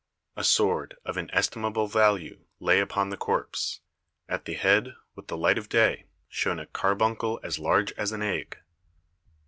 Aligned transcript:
A 0.35 0.43
sword 0.43 0.95
of 1.05 1.15
inestimable 1.15 1.85
value 1.85 2.45
lay 2.59 2.79
upon 2.79 3.11
the 3.11 3.17
corpse. 3.17 3.81
At 4.27 4.45
the 4.45 4.55
head, 4.55 4.95
with 5.13 5.27
the 5.27 5.37
light 5.37 5.59
of 5.59 5.69
day, 5.69 6.07
shone 6.27 6.57
a 6.57 6.65
carbuncle 6.65 7.39
as 7.43 7.59
large 7.59 7.91
as 7.91 8.11
an 8.11 8.23
egg." 8.23 8.57